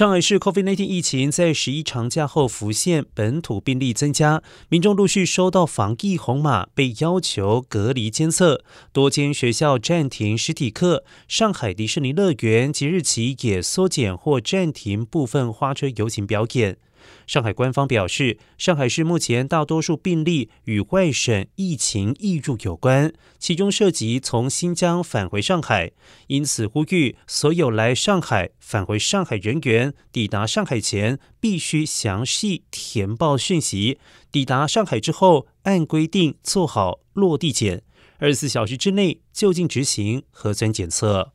[0.00, 8.64] 上海市 COVID-19 疫情在十一长假后浮现，本土病例增加，民众陆续收到防疫红码，被要求隔离监测。
[8.94, 16.78] 多间学校暂停实体课，上海迪士尼乐园即日起也缩减或暂停部分花车游行表演。
[17.26, 25.92] 上海官方表示，上海市目前大多数病例与外省疫情易入有关，其中涉及从新疆返回上海，
[26.26, 33.98] 因此呼吁所有来上海返回上海人员抵达上海前必须详细填报讯息，
[34.30, 37.82] 抵达上海之后按规定做好落地检，
[38.18, 41.32] 二十四小时之内就近执行核酸检测。